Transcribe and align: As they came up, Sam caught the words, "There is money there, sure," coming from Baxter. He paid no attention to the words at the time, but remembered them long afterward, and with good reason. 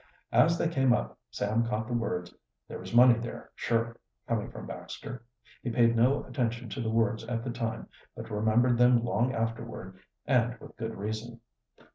As 0.31 0.57
they 0.57 0.67
came 0.67 0.93
up, 0.93 1.19
Sam 1.29 1.63
caught 1.63 1.85
the 1.85 1.93
words, 1.93 2.33
"There 2.67 2.81
is 2.81 2.91
money 2.91 3.13
there, 3.19 3.51
sure," 3.53 3.97
coming 4.27 4.49
from 4.49 4.65
Baxter. 4.65 5.21
He 5.61 5.69
paid 5.69 5.95
no 5.95 6.23
attention 6.23 6.69
to 6.69 6.81
the 6.81 6.89
words 6.89 7.23
at 7.25 7.43
the 7.43 7.51
time, 7.51 7.87
but 8.15 8.31
remembered 8.31 8.79
them 8.79 9.03
long 9.05 9.31
afterward, 9.31 9.99
and 10.25 10.59
with 10.59 10.75
good 10.75 10.95
reason. 10.95 11.39